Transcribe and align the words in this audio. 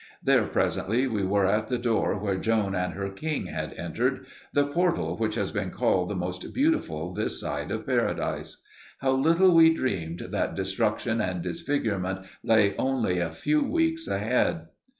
Then 0.23 0.49
presently 0.49 1.05
we 1.05 1.23
were 1.23 1.45
at 1.45 1.67
the 1.67 1.77
doorway 1.77 2.19
where 2.19 2.37
Joan 2.37 2.73
and 2.73 2.93
her 2.95 3.11
king 3.11 3.45
had 3.45 3.73
entered 3.73 4.25
the 4.51 4.65
portal 4.65 5.15
which 5.15 5.35
has 5.35 5.51
been 5.51 5.69
called 5.69 6.09
the 6.09 6.15
most 6.15 6.55
beautiful 6.55 7.13
this 7.13 7.39
side 7.39 7.69
of 7.69 7.85
paradise. 7.85 8.63
How 9.01 9.11
little 9.11 9.53
we 9.53 9.71
dreamed 9.71 10.21
that 10.31 10.55
destruction 10.55 11.21
and 11.21 11.43
disfigurement 11.43 12.25
lay 12.43 12.75
only 12.77 13.19
a 13.19 13.29
few 13.29 13.63
weeks 13.63 14.07
ahead! 14.07 14.69